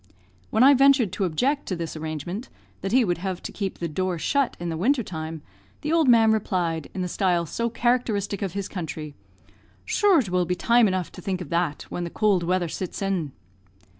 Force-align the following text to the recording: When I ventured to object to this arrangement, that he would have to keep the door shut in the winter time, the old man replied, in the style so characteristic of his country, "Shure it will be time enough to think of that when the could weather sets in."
When 0.49 0.63
I 0.63 0.73
ventured 0.73 1.11
to 1.13 1.25
object 1.25 1.67
to 1.67 1.75
this 1.75 1.95
arrangement, 1.95 2.49
that 2.81 2.91
he 2.91 3.05
would 3.05 3.19
have 3.19 3.39
to 3.43 3.51
keep 3.51 3.77
the 3.77 3.87
door 3.87 4.17
shut 4.17 4.57
in 4.59 4.69
the 4.69 4.75
winter 4.75 5.03
time, 5.03 5.43
the 5.81 5.93
old 5.93 6.07
man 6.07 6.31
replied, 6.31 6.89
in 6.95 7.03
the 7.03 7.07
style 7.07 7.45
so 7.45 7.69
characteristic 7.69 8.41
of 8.41 8.53
his 8.53 8.67
country, 8.67 9.13
"Shure 9.85 10.17
it 10.19 10.29
will 10.31 10.45
be 10.45 10.55
time 10.55 10.87
enough 10.87 11.11
to 11.11 11.21
think 11.21 11.39
of 11.39 11.49
that 11.49 11.83
when 11.89 12.03
the 12.03 12.09
could 12.09 12.41
weather 12.41 12.67
sets 12.67 12.99
in." 13.03 13.31